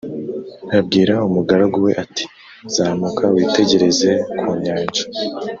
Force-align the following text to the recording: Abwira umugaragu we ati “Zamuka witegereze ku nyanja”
Abwira 0.77 1.13
umugaragu 1.27 1.77
we 1.85 1.91
ati 2.03 2.25
“Zamuka 2.75 3.25
witegereze 3.35 4.11
ku 4.39 4.47
nyanja” 4.63 5.03